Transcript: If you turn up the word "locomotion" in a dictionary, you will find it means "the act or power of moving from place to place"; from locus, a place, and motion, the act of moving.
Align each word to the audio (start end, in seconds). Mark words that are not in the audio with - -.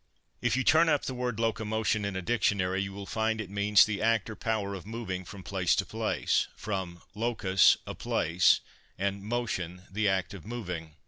If 0.41 0.57
you 0.57 0.63
turn 0.63 0.89
up 0.89 1.05
the 1.05 1.13
word 1.13 1.39
"locomotion" 1.39 2.05
in 2.05 2.15
a 2.15 2.23
dictionary, 2.23 2.81
you 2.81 2.91
will 2.91 3.05
find 3.05 3.39
it 3.39 3.51
means 3.51 3.85
"the 3.85 4.01
act 4.01 4.31
or 4.31 4.35
power 4.35 4.73
of 4.73 4.83
moving 4.87 5.23
from 5.23 5.43
place 5.43 5.75
to 5.75 5.85
place"; 5.85 6.47
from 6.55 7.03
locus, 7.13 7.77
a 7.85 7.93
place, 7.93 8.61
and 8.97 9.21
motion, 9.23 9.83
the 9.91 10.09
act 10.09 10.33
of 10.33 10.43
moving. 10.43 10.95